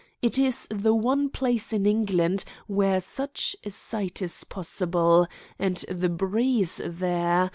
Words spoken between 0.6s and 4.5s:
the one place in England where such a sight is